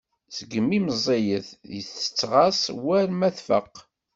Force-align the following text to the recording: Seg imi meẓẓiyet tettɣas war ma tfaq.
Seg 0.35 0.51
imi 0.59 0.79
meẓẓiyet 0.85 1.47
tettɣas 2.01 2.61
war 2.83 3.07
ma 3.19 3.29
tfaq. 3.37 3.73